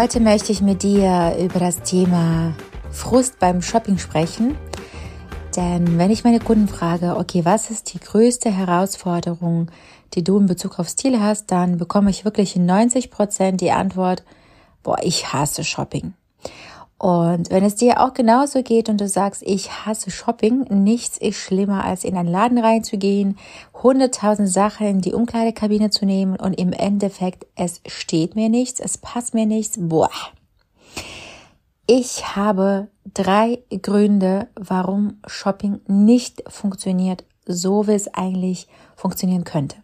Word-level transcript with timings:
Heute 0.00 0.18
möchte 0.18 0.50
ich 0.50 0.62
mit 0.62 0.82
dir 0.82 1.36
über 1.38 1.58
das 1.58 1.82
Thema 1.82 2.54
Frust 2.90 3.38
beim 3.38 3.60
Shopping 3.60 3.98
sprechen. 3.98 4.56
Denn 5.54 5.98
wenn 5.98 6.10
ich 6.10 6.24
meine 6.24 6.40
Kunden 6.40 6.68
frage, 6.68 7.18
okay, 7.18 7.44
was 7.44 7.70
ist 7.70 7.92
die 7.92 8.00
größte 8.00 8.50
Herausforderung, 8.50 9.70
die 10.14 10.24
du 10.24 10.38
in 10.38 10.46
Bezug 10.46 10.78
auf 10.78 10.88
Stil 10.88 11.20
hast, 11.20 11.52
dann 11.52 11.76
bekomme 11.76 12.08
ich 12.08 12.24
wirklich 12.24 12.56
in 12.56 12.64
90 12.64 13.10
Prozent 13.10 13.60
die 13.60 13.72
Antwort, 13.72 14.24
boah, 14.82 14.96
ich 15.02 15.34
hasse 15.34 15.64
Shopping. 15.64 16.14
Und 17.00 17.48
wenn 17.48 17.64
es 17.64 17.76
dir 17.76 18.02
auch 18.02 18.12
genauso 18.12 18.62
geht 18.62 18.90
und 18.90 19.00
du 19.00 19.08
sagst, 19.08 19.42
ich 19.46 19.86
hasse 19.86 20.10
Shopping, 20.10 20.66
nichts 20.68 21.16
ist 21.16 21.38
schlimmer, 21.38 21.82
als 21.82 22.04
in 22.04 22.14
einen 22.14 22.28
Laden 22.28 22.58
reinzugehen, 22.58 23.38
hunderttausend 23.72 24.50
Sachen 24.50 24.86
in 24.86 25.00
die 25.00 25.14
Umkleidekabine 25.14 25.88
zu 25.88 26.04
nehmen 26.04 26.36
und 26.36 26.60
im 26.60 26.74
Endeffekt, 26.74 27.46
es 27.56 27.80
steht 27.86 28.36
mir 28.36 28.50
nichts, 28.50 28.80
es 28.80 28.98
passt 28.98 29.32
mir 29.32 29.46
nichts, 29.46 29.78
boah. 29.80 30.10
Ich 31.86 32.36
habe 32.36 32.88
drei 33.14 33.62
Gründe, 33.80 34.48
warum 34.54 35.20
Shopping 35.26 35.80
nicht 35.86 36.42
funktioniert, 36.48 37.24
so 37.46 37.86
wie 37.86 37.92
es 37.92 38.12
eigentlich 38.12 38.68
funktionieren 38.94 39.44
könnte. 39.44 39.76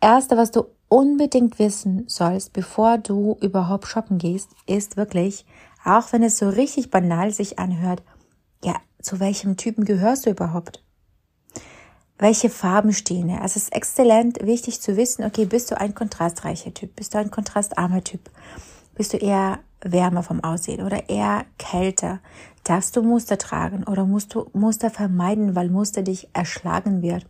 Erste, 0.00 0.38
was 0.38 0.52
du 0.52 0.64
unbedingt 0.88 1.58
wissen 1.58 2.04
sollst, 2.06 2.54
bevor 2.54 2.96
du 2.96 3.36
überhaupt 3.42 3.86
shoppen 3.86 4.16
gehst, 4.16 4.48
ist 4.66 4.96
wirklich, 4.96 5.44
auch 5.84 6.12
wenn 6.12 6.22
es 6.22 6.38
so 6.38 6.48
richtig 6.48 6.90
banal 6.90 7.32
sich 7.32 7.58
anhört, 7.58 8.02
ja, 8.64 8.74
zu 9.00 9.20
welchem 9.20 9.56
Typen 9.56 9.84
gehörst 9.84 10.26
du 10.26 10.30
überhaupt? 10.30 10.82
Welche 12.18 12.50
Farben 12.50 12.92
stehen 12.92 13.28
da? 13.28 13.36
Also 13.36 13.56
es 13.56 13.64
ist 13.64 13.72
exzellent 13.72 14.38
wichtig 14.42 14.80
zu 14.80 14.96
wissen, 14.96 15.24
okay, 15.24 15.44
bist 15.44 15.70
du 15.70 15.80
ein 15.80 15.94
kontrastreicher 15.94 16.74
Typ? 16.74 16.96
Bist 16.96 17.14
du 17.14 17.18
ein 17.18 17.30
kontrastarmer 17.30 18.02
Typ? 18.02 18.28
Bist 18.96 19.12
du 19.12 19.18
eher 19.18 19.60
wärmer 19.80 20.24
vom 20.24 20.42
Aussehen 20.42 20.84
oder 20.84 21.08
eher 21.08 21.44
kälter? 21.58 22.18
Darfst 22.64 22.96
du 22.96 23.02
Muster 23.02 23.38
tragen 23.38 23.84
oder 23.84 24.04
musst 24.04 24.34
du 24.34 24.50
Muster 24.52 24.90
vermeiden, 24.90 25.54
weil 25.54 25.70
Muster 25.70 26.02
dich 26.02 26.28
erschlagen 26.32 27.02
wird? 27.02 27.24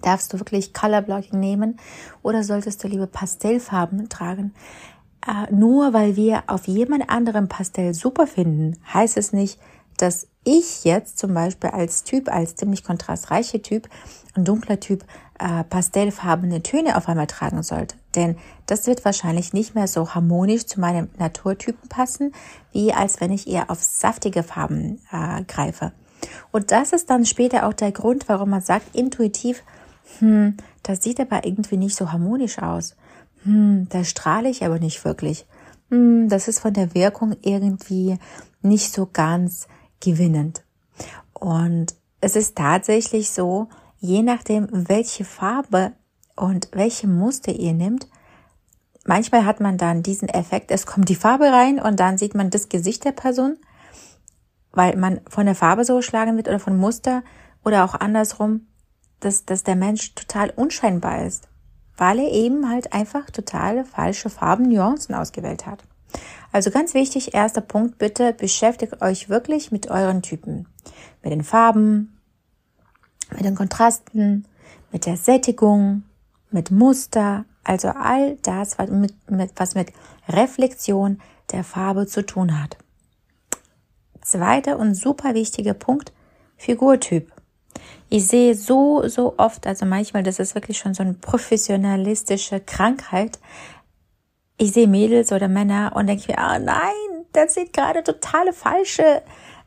Darfst 0.00 0.32
du 0.32 0.40
wirklich 0.40 0.72
Colorblocking 0.72 1.38
nehmen 1.38 1.78
oder 2.22 2.42
solltest 2.42 2.82
du 2.82 2.88
lieber 2.88 3.06
Pastellfarben 3.06 4.08
tragen? 4.08 4.54
Äh, 5.26 5.52
nur 5.52 5.92
weil 5.92 6.16
wir 6.16 6.44
auf 6.46 6.66
jemand 6.66 7.08
anderem 7.08 7.48
Pastell 7.48 7.94
super 7.94 8.26
finden, 8.26 8.78
heißt 8.92 9.16
es 9.16 9.32
nicht, 9.32 9.58
dass 9.96 10.26
ich 10.44 10.84
jetzt 10.84 11.18
zum 11.18 11.32
Beispiel 11.32 11.70
als 11.70 12.04
Typ, 12.04 12.28
als 12.28 12.56
ziemlich 12.56 12.84
kontrastreicher 12.84 13.62
Typ, 13.62 13.88
ein 14.34 14.44
dunkler 14.44 14.80
Typ, 14.80 15.04
äh, 15.38 15.64
pastellfarbene 15.64 16.62
Töne 16.62 16.96
auf 16.96 17.08
einmal 17.08 17.26
tragen 17.26 17.62
sollte. 17.62 17.96
Denn 18.14 18.36
das 18.66 18.86
wird 18.86 19.04
wahrscheinlich 19.04 19.52
nicht 19.52 19.74
mehr 19.74 19.88
so 19.88 20.14
harmonisch 20.14 20.66
zu 20.66 20.80
meinem 20.80 21.08
Naturtypen 21.18 21.88
passen, 21.88 22.32
wie 22.72 22.92
als 22.92 23.20
wenn 23.20 23.32
ich 23.32 23.48
eher 23.48 23.70
auf 23.70 23.82
saftige 23.82 24.42
Farben 24.42 25.00
äh, 25.10 25.42
greife. 25.44 25.92
Und 26.52 26.70
das 26.70 26.92
ist 26.92 27.10
dann 27.10 27.26
später 27.26 27.66
auch 27.66 27.72
der 27.72 27.92
Grund, 27.92 28.28
warum 28.28 28.50
man 28.50 28.62
sagt, 28.62 28.94
intuitiv, 28.94 29.62
hm, 30.18 30.56
das 30.82 31.02
sieht 31.02 31.20
aber 31.20 31.44
irgendwie 31.44 31.76
nicht 31.76 31.96
so 31.96 32.12
harmonisch 32.12 32.58
aus 32.58 32.96
hm, 33.44 33.88
da 33.90 34.04
strahle 34.04 34.48
ich 34.48 34.64
aber 34.64 34.78
nicht 34.78 35.04
wirklich. 35.04 35.46
Hm, 35.90 36.28
das 36.28 36.48
ist 36.48 36.60
von 36.60 36.72
der 36.72 36.94
Wirkung 36.94 37.36
irgendwie 37.42 38.18
nicht 38.62 38.92
so 38.92 39.08
ganz 39.10 39.68
gewinnend. 40.00 40.64
Und 41.32 41.94
es 42.20 42.36
ist 42.36 42.56
tatsächlich 42.56 43.30
so, 43.30 43.68
je 43.98 44.22
nachdem, 44.22 44.68
welche 44.70 45.24
Farbe 45.24 45.92
und 46.36 46.68
welche 46.72 47.06
Muster 47.06 47.52
ihr 47.52 47.74
nimmt, 47.74 48.08
manchmal 49.04 49.44
hat 49.44 49.60
man 49.60 49.76
dann 49.76 50.02
diesen 50.02 50.28
Effekt, 50.28 50.70
es 50.70 50.86
kommt 50.86 51.10
die 51.10 51.14
Farbe 51.14 51.52
rein 51.52 51.78
und 51.78 52.00
dann 52.00 52.16
sieht 52.16 52.34
man 52.34 52.48
das 52.48 52.70
Gesicht 52.70 53.04
der 53.04 53.12
Person, 53.12 53.58
weil 54.72 54.96
man 54.96 55.20
von 55.28 55.44
der 55.44 55.54
Farbe 55.54 55.84
so 55.84 56.00
schlagen 56.00 56.36
wird 56.36 56.48
oder 56.48 56.58
von 56.58 56.76
Muster 56.76 57.22
oder 57.62 57.84
auch 57.84 57.94
andersrum, 57.94 58.68
dass, 59.20 59.44
dass 59.44 59.64
der 59.64 59.76
Mensch 59.76 60.14
total 60.14 60.50
unscheinbar 60.50 61.26
ist 61.26 61.48
weil 61.96 62.18
er 62.18 62.30
eben 62.30 62.68
halt 62.68 62.92
einfach 62.92 63.30
totale 63.30 63.84
falsche 63.84 64.30
Farben, 64.30 64.68
Nuancen 64.68 65.14
ausgewählt 65.14 65.66
hat. 65.66 65.84
Also 66.52 66.70
ganz 66.70 66.94
wichtig, 66.94 67.34
erster 67.34 67.60
Punkt, 67.60 67.98
bitte 67.98 68.32
beschäftigt 68.32 69.02
euch 69.02 69.28
wirklich 69.28 69.72
mit 69.72 69.90
euren 69.90 70.22
Typen. 70.22 70.66
Mit 71.22 71.32
den 71.32 71.42
Farben, 71.42 72.20
mit 73.30 73.44
den 73.44 73.56
Kontrasten, 73.56 74.46
mit 74.92 75.06
der 75.06 75.16
Sättigung, 75.16 76.04
mit 76.50 76.70
Muster, 76.70 77.44
also 77.64 77.88
all 77.88 78.36
das, 78.42 78.78
was 78.78 78.90
mit, 78.90 79.14
mit, 79.30 79.52
was 79.56 79.74
mit 79.74 79.92
Reflexion 80.28 81.20
der 81.50 81.64
Farbe 81.64 82.06
zu 82.06 82.24
tun 82.24 82.62
hat. 82.62 82.76
Zweiter 84.20 84.78
und 84.78 84.94
super 84.94 85.34
wichtiger 85.34 85.74
Punkt, 85.74 86.12
Figurtyp. 86.56 87.32
Ich 88.14 88.28
sehe 88.28 88.54
so, 88.54 89.08
so 89.08 89.34
oft, 89.38 89.66
also 89.66 89.86
manchmal, 89.86 90.22
das 90.22 90.38
ist 90.38 90.54
wirklich 90.54 90.78
schon 90.78 90.94
so 90.94 91.02
eine 91.02 91.14
professionalistische 91.14 92.60
Krankheit. 92.60 93.40
Ich 94.56 94.70
sehe 94.70 94.86
Mädels 94.86 95.32
oder 95.32 95.48
Männer 95.48 95.94
und 95.96 96.06
denke 96.06 96.30
mir, 96.30 96.38
ah 96.38 96.54
oh 96.54 96.62
nein, 96.62 97.26
das 97.32 97.54
sieht 97.54 97.72
gerade 97.72 98.04
totale 98.04 98.52
falsche 98.52 99.22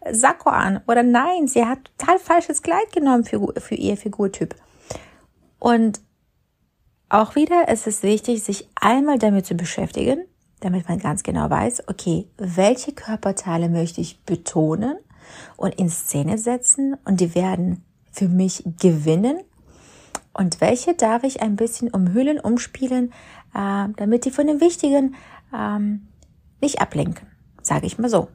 Sakko 0.10 0.50
an. 0.50 0.80
Oder 0.88 1.04
nein, 1.04 1.50
sie 1.50 1.66
hat 1.66 1.92
total 1.98 2.20
falsches 2.20 2.62
Kleid 2.62 2.90
genommen 2.94 3.26
für, 3.26 3.54
für 3.58 3.76
ihr 3.76 3.98
Figurtyp. 3.98 4.56
Und 5.60 6.00
auch 7.10 7.36
wieder 7.36 7.66
es 7.68 7.86
ist 7.86 8.02
wichtig, 8.02 8.44
sich 8.44 8.70
einmal 8.76 9.20
damit 9.20 9.46
zu 9.46 9.56
beschäftigen, 9.56 10.24
damit 10.62 10.88
man 10.88 11.00
ganz 11.00 11.24
genau 11.24 11.50
weiß, 11.50 11.90
okay, 11.90 12.30
welche 12.38 12.94
Körperteile 12.94 13.68
möchte 13.68 14.00
ich 14.00 14.24
betonen 14.24 14.96
und 15.58 15.76
in 15.76 15.90
Szene 15.90 16.38
setzen 16.38 16.96
und 17.04 17.20
die 17.20 17.36
werden 17.36 17.84
für 18.18 18.28
mich 18.28 18.64
gewinnen 18.80 19.40
und 20.34 20.60
welche 20.60 20.96
darf 20.96 21.24
ich 21.24 21.42
ein 21.42 21.56
bisschen 21.56 21.90
umhüllen, 21.90 22.40
umspielen, 22.40 23.14
äh, 23.54 23.88
damit 23.96 24.26
die 24.26 24.32
von 24.32 24.48
dem 24.48 24.60
Wichtigen 24.60 25.16
ähm, 25.56 26.08
nicht 26.60 26.82
ablenken, 26.82 27.28
sage 27.62 27.86
ich 27.86 28.00
mal 28.00 28.10
so. 28.10 28.28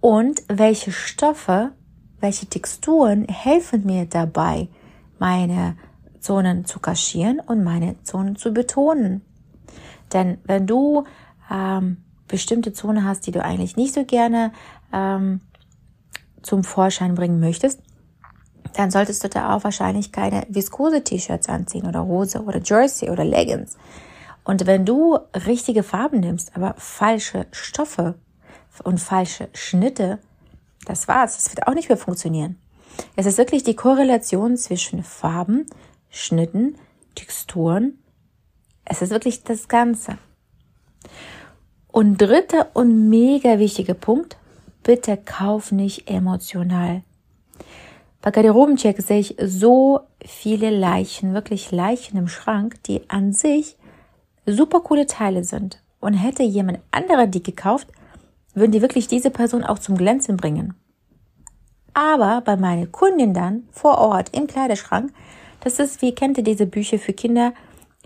Und 0.00 0.42
welche 0.48 0.90
Stoffe, 0.90 1.72
welche 2.20 2.46
Texturen 2.46 3.26
helfen 3.28 3.86
mir 3.86 4.06
dabei, 4.06 4.68
meine 5.18 5.76
Zonen 6.18 6.64
zu 6.64 6.80
kaschieren 6.80 7.40
und 7.40 7.62
meine 7.62 8.02
Zonen 8.02 8.34
zu 8.34 8.52
betonen. 8.52 9.22
Denn 10.12 10.38
wenn 10.44 10.66
du 10.66 11.04
ähm, 11.50 11.98
bestimmte 12.26 12.72
Zonen 12.72 13.04
hast, 13.04 13.26
die 13.26 13.32
du 13.32 13.42
eigentlich 13.42 13.76
nicht 13.76 13.94
so 13.94 14.04
gerne 14.04 14.52
ähm, 14.92 15.40
zum 16.46 16.64
Vorschein 16.64 17.14
bringen 17.14 17.40
möchtest, 17.40 17.80
dann 18.74 18.90
solltest 18.90 19.24
du 19.24 19.28
da 19.28 19.54
auch 19.54 19.64
wahrscheinlich 19.64 20.12
keine 20.12 20.46
viskose 20.48 21.02
T-Shirts 21.02 21.48
anziehen 21.48 21.86
oder 21.86 22.04
Hose 22.04 22.42
oder 22.42 22.60
Jersey 22.62 23.10
oder 23.10 23.24
Leggings. 23.24 23.76
Und 24.44 24.66
wenn 24.66 24.86
du 24.86 25.18
richtige 25.46 25.82
Farben 25.82 26.20
nimmst, 26.20 26.54
aber 26.54 26.74
falsche 26.78 27.46
Stoffe 27.50 28.14
und 28.84 29.00
falsche 29.00 29.48
Schnitte, 29.52 30.18
das 30.84 31.08
war's. 31.08 31.36
Das 31.36 31.50
wird 31.50 31.66
auch 31.66 31.74
nicht 31.74 31.88
mehr 31.88 31.98
funktionieren. 31.98 32.56
Es 33.16 33.26
ist 33.26 33.38
wirklich 33.38 33.64
die 33.64 33.76
Korrelation 33.76 34.56
zwischen 34.56 35.02
Farben, 35.02 35.66
Schnitten, 36.10 36.76
Texturen. 37.14 37.98
Es 38.84 39.02
ist 39.02 39.10
wirklich 39.10 39.42
das 39.42 39.68
Ganze. 39.68 40.18
Und 41.88 42.18
dritter 42.18 42.68
und 42.74 43.08
mega 43.08 43.58
wichtiger 43.58 43.94
Punkt, 43.94 44.36
bitte 44.86 45.16
kauf 45.16 45.72
nicht 45.72 46.08
emotional. 46.08 47.02
Bei 48.22 48.30
Garderobencheck 48.30 49.02
sehe 49.02 49.18
ich 49.18 49.36
so 49.42 50.00
viele 50.24 50.70
Leichen, 50.70 51.34
wirklich 51.34 51.72
Leichen 51.72 52.16
im 52.16 52.28
Schrank, 52.28 52.80
die 52.84 53.02
an 53.10 53.32
sich 53.32 53.76
super 54.46 54.78
coole 54.80 55.06
Teile 55.06 55.42
sind. 55.42 55.82
Und 55.98 56.14
hätte 56.14 56.44
jemand 56.44 56.78
anderer 56.92 57.26
die 57.26 57.42
gekauft, 57.42 57.88
würden 58.54 58.70
die 58.70 58.80
wirklich 58.80 59.08
diese 59.08 59.30
Person 59.30 59.64
auch 59.64 59.80
zum 59.80 59.96
Glänzen 59.96 60.36
bringen. 60.36 60.74
Aber 61.92 62.42
bei 62.42 62.56
meiner 62.56 62.86
Kundin 62.86 63.34
dann 63.34 63.64
vor 63.72 63.98
Ort 63.98 64.36
im 64.36 64.46
Kleiderschrank, 64.46 65.12
das 65.60 65.80
ist, 65.80 66.00
wie 66.00 66.14
kennt 66.14 66.38
ihr 66.38 66.44
diese 66.44 66.66
Bücher 66.66 67.00
für 67.00 67.12
Kinder, 67.12 67.54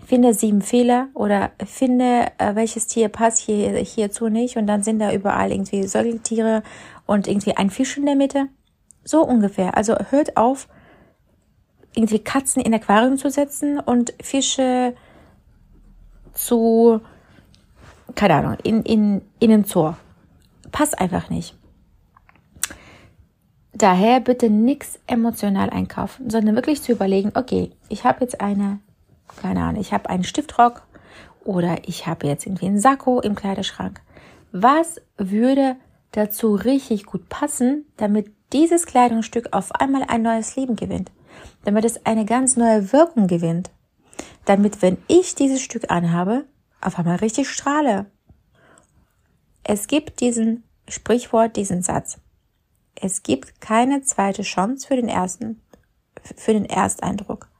finde 0.05 0.33
sieben 0.33 0.61
Fehler 0.61 1.07
oder 1.13 1.51
finde, 1.65 2.27
äh, 2.37 2.55
welches 2.55 2.87
Tier 2.87 3.09
passt 3.09 3.39
hier, 3.39 3.77
hierzu 3.77 4.27
nicht 4.27 4.57
und 4.57 4.67
dann 4.67 4.83
sind 4.83 4.99
da 4.99 5.13
überall 5.13 5.51
irgendwie 5.51 5.83
Säugetiere 5.87 6.63
und 7.05 7.27
irgendwie 7.27 7.55
ein 7.55 7.69
Fisch 7.69 7.97
in 7.97 8.05
der 8.05 8.15
Mitte. 8.15 8.47
So 9.03 9.23
ungefähr. 9.25 9.77
Also 9.77 9.95
hört 10.09 10.37
auf, 10.37 10.67
irgendwie 11.95 12.19
Katzen 12.19 12.61
in 12.61 12.73
Aquarium 12.73 13.17
zu 13.17 13.29
setzen 13.29 13.79
und 13.79 14.13
Fische 14.21 14.95
zu, 16.33 17.01
keine 18.15 18.35
Ahnung, 18.35 18.57
in, 18.63 18.83
in, 18.83 19.21
in 19.39 19.49
den 19.49 19.63
Zoo. 19.65 19.93
Passt 20.71 20.99
einfach 20.99 21.29
nicht. 21.29 21.55
Daher 23.73 24.19
bitte 24.19 24.49
nichts 24.49 24.99
emotional 25.07 25.69
einkaufen, 25.69 26.29
sondern 26.29 26.55
wirklich 26.55 26.81
zu 26.81 26.91
überlegen, 26.91 27.31
okay, 27.35 27.71
ich 27.89 28.03
habe 28.05 28.21
jetzt 28.21 28.41
eine, 28.41 28.79
keine 29.37 29.63
Ahnung, 29.63 29.81
ich 29.81 29.93
habe 29.93 30.09
einen 30.09 30.23
Stiftrock 30.23 30.83
oder 31.43 31.87
ich 31.87 32.07
habe 32.07 32.27
jetzt 32.27 32.45
irgendwie 32.45 32.67
einen 32.67 32.79
Sakko 32.79 33.19
im 33.19 33.35
Kleiderschrank. 33.35 34.01
Was 34.51 35.01
würde 35.17 35.77
dazu 36.11 36.55
richtig 36.55 37.05
gut 37.05 37.29
passen, 37.29 37.85
damit 37.97 38.31
dieses 38.53 38.85
Kleidungsstück 38.85 39.53
auf 39.53 39.73
einmal 39.73 40.03
ein 40.03 40.21
neues 40.21 40.55
Leben 40.55 40.75
gewinnt? 40.75 41.11
Damit 41.63 41.85
es 41.85 42.05
eine 42.05 42.25
ganz 42.25 42.57
neue 42.57 42.91
Wirkung 42.91 43.27
gewinnt? 43.27 43.71
Damit, 44.45 44.81
wenn 44.81 44.97
ich 45.07 45.35
dieses 45.35 45.61
Stück 45.61 45.89
anhabe, 45.89 46.45
auf 46.81 46.97
einmal 46.97 47.17
richtig 47.17 47.49
strahle. 47.49 48.07
Es 49.63 49.87
gibt 49.87 50.19
diesen 50.19 50.63
Sprichwort, 50.87 51.55
diesen 51.55 51.83
Satz. 51.83 52.19
Es 52.95 53.23
gibt 53.23 53.61
keine 53.61 54.01
zweite 54.01 54.41
Chance 54.41 54.87
für 54.87 54.95
den 54.95 55.07
ersten, 55.07 55.61
für 56.35 56.53
den 56.53 56.65
Ersteindruck. 56.65 57.50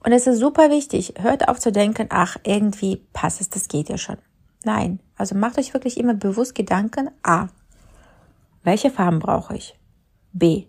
Und 0.00 0.12
es 0.12 0.26
ist 0.26 0.38
super 0.38 0.70
wichtig, 0.70 1.14
hört 1.18 1.48
auf 1.48 1.58
zu 1.58 1.72
denken, 1.72 2.06
ach, 2.10 2.36
irgendwie 2.44 3.02
passt 3.12 3.40
es, 3.40 3.50
das 3.50 3.68
geht 3.68 3.88
ja 3.88 3.98
schon. 3.98 4.18
Nein, 4.64 5.00
also 5.16 5.34
macht 5.34 5.58
euch 5.58 5.74
wirklich 5.74 5.98
immer 5.98 6.14
bewusst 6.14 6.54
Gedanken, 6.54 7.10
a, 7.22 7.48
welche 8.62 8.90
Farben 8.90 9.20
brauche 9.20 9.54
ich? 9.54 9.78
B, 10.32 10.64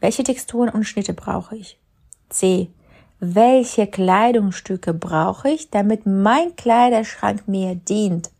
welche 0.00 0.22
Texturen 0.22 0.68
und 0.68 0.84
Schnitte 0.84 1.14
brauche 1.14 1.56
ich? 1.56 1.80
C, 2.28 2.70
welche 3.20 3.86
Kleidungsstücke 3.86 4.94
brauche 4.94 5.48
ich, 5.48 5.70
damit 5.70 6.06
mein 6.06 6.54
Kleiderschrank 6.56 7.48
mir 7.48 7.74
dient? 7.74 8.30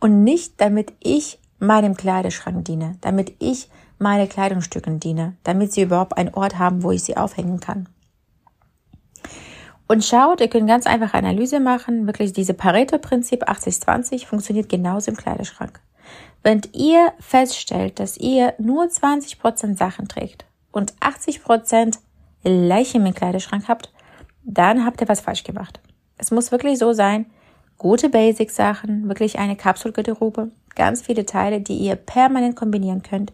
Und 0.00 0.24
nicht, 0.24 0.60
damit 0.60 0.92
ich 1.00 1.38
meinem 1.58 1.96
Kleiderschrank 1.96 2.64
diene, 2.64 2.96
damit 3.02 3.34
ich 3.38 3.68
meine 3.98 4.26
Kleidungsstücken 4.26 4.98
diene, 4.98 5.36
damit 5.44 5.72
sie 5.72 5.82
überhaupt 5.82 6.16
einen 6.16 6.34
Ort 6.34 6.58
haben, 6.58 6.82
wo 6.82 6.90
ich 6.90 7.04
sie 7.04 7.16
aufhängen 7.16 7.60
kann. 7.60 7.88
Und 9.90 10.04
schaut, 10.04 10.40
ihr 10.40 10.46
könnt 10.46 10.68
ganz 10.68 10.86
einfach 10.86 11.14
Analyse 11.14 11.58
machen. 11.58 12.06
Wirklich 12.06 12.32
diese 12.32 12.54
Pareto-Prinzip 12.54 13.48
80-20 13.48 14.24
funktioniert 14.24 14.68
genauso 14.68 15.10
im 15.10 15.16
Kleiderschrank. 15.16 15.80
Wenn 16.44 16.60
ihr 16.72 17.12
feststellt, 17.18 17.98
dass 17.98 18.16
ihr 18.16 18.54
nur 18.58 18.84
20% 18.84 19.76
Sachen 19.76 20.06
trägt 20.06 20.44
und 20.70 20.92
80% 21.00 21.98
Leichen 22.44 23.04
im 23.04 23.14
Kleiderschrank 23.14 23.64
habt, 23.66 23.92
dann 24.44 24.86
habt 24.86 25.00
ihr 25.00 25.08
was 25.08 25.22
falsch 25.22 25.42
gemacht. 25.42 25.80
Es 26.18 26.30
muss 26.30 26.52
wirklich 26.52 26.78
so 26.78 26.92
sein, 26.92 27.26
gute 27.76 28.10
Basic-Sachen, 28.10 29.08
wirklich 29.08 29.40
eine 29.40 29.56
Kapselgarderobe, 29.56 30.52
ganz 30.76 31.02
viele 31.02 31.26
Teile, 31.26 31.60
die 31.60 31.78
ihr 31.78 31.96
permanent 31.96 32.54
kombinieren 32.54 33.02
könnt. 33.02 33.32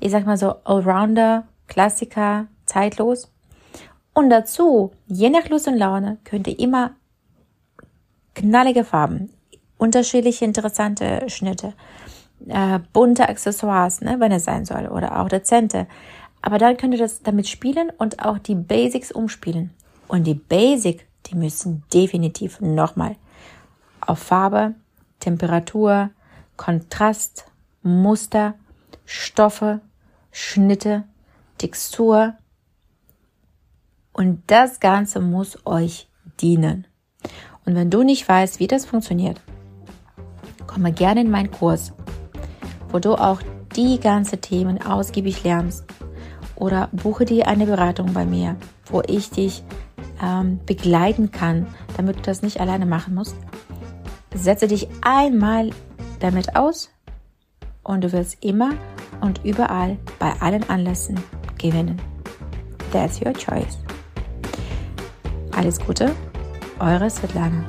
Ich 0.00 0.10
sag 0.10 0.24
mal 0.24 0.38
so 0.38 0.54
Allrounder, 0.64 1.46
Klassiker, 1.66 2.46
zeitlos. 2.64 3.30
Und 4.18 4.30
dazu, 4.30 4.90
je 5.06 5.30
nach 5.30 5.48
Lust 5.48 5.68
und 5.68 5.76
Laune, 5.76 6.18
könnt 6.24 6.48
ihr 6.48 6.58
immer 6.58 6.90
knallige 8.34 8.82
Farben, 8.82 9.32
unterschiedliche 9.76 10.44
interessante 10.44 11.30
Schnitte, 11.30 11.74
äh, 12.48 12.80
bunte 12.92 13.28
Accessoires, 13.28 14.00
ne, 14.00 14.16
wenn 14.18 14.32
es 14.32 14.42
sein 14.42 14.64
soll, 14.64 14.88
oder 14.88 15.20
auch 15.20 15.28
dezente. 15.28 15.86
Aber 16.42 16.58
dann 16.58 16.76
könnt 16.76 16.94
ihr 16.94 16.98
das 16.98 17.22
damit 17.22 17.46
spielen 17.46 17.92
und 17.96 18.24
auch 18.24 18.38
die 18.38 18.56
Basics 18.56 19.12
umspielen. 19.12 19.70
Und 20.08 20.26
die 20.26 20.34
Basic, 20.34 21.06
die 21.26 21.36
müssen 21.36 21.84
definitiv 21.94 22.60
nochmal 22.60 23.14
auf 24.00 24.18
Farbe, 24.18 24.74
Temperatur, 25.20 26.10
Kontrast, 26.56 27.44
Muster, 27.84 28.54
Stoffe, 29.04 29.80
Schnitte, 30.32 31.04
Textur. 31.56 32.34
Und 34.18 34.42
das 34.48 34.80
Ganze 34.80 35.20
muss 35.20 35.64
euch 35.64 36.08
dienen. 36.40 36.88
Und 37.64 37.76
wenn 37.76 37.88
du 37.88 38.02
nicht 38.02 38.28
weißt, 38.28 38.58
wie 38.58 38.66
das 38.66 38.84
funktioniert, 38.84 39.40
komme 40.66 40.90
gerne 40.92 41.20
in 41.20 41.30
meinen 41.30 41.52
Kurs, 41.52 41.92
wo 42.90 42.98
du 42.98 43.14
auch 43.14 43.40
die 43.76 44.00
ganzen 44.00 44.40
Themen 44.40 44.82
ausgiebig 44.82 45.44
lernst. 45.44 45.84
Oder 46.56 46.88
buche 46.90 47.26
dir 47.26 47.46
eine 47.46 47.66
Beratung 47.66 48.12
bei 48.12 48.26
mir, 48.26 48.56
wo 48.86 49.02
ich 49.06 49.30
dich 49.30 49.62
ähm, 50.20 50.58
begleiten 50.66 51.30
kann, 51.30 51.68
damit 51.96 52.16
du 52.16 52.22
das 52.22 52.42
nicht 52.42 52.60
alleine 52.60 52.86
machen 52.86 53.14
musst. 53.14 53.36
Setze 54.34 54.66
dich 54.66 54.88
einmal 55.00 55.70
damit 56.18 56.56
aus 56.56 56.90
und 57.84 58.02
du 58.02 58.10
wirst 58.10 58.44
immer 58.44 58.72
und 59.20 59.44
überall 59.44 59.96
bei 60.18 60.32
allen 60.40 60.68
Anlässen 60.68 61.20
gewinnen. 61.56 62.02
That's 62.90 63.20
your 63.20 63.32
choice. 63.32 63.78
Alles 65.58 65.80
Gute, 65.80 66.14
eure 66.78 67.10
Svetlana. 67.10 67.66